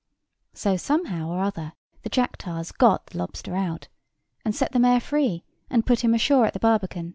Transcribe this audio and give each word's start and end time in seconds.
So 0.55 0.77
somehow 0.77 1.29
or 1.29 1.41
other 1.43 1.73
the 2.01 2.09
Jack 2.09 2.37
tars 2.37 2.71
got 2.71 3.05
the 3.05 3.19
lobster 3.19 3.55
out, 3.55 3.87
and 4.43 4.55
set 4.55 4.71
the 4.71 4.79
mayor 4.79 4.99
free, 4.99 5.43
and 5.69 5.85
put 5.85 5.99
him 6.03 6.15
ashore 6.15 6.47
at 6.47 6.53
the 6.53 6.59
Barbican. 6.59 7.09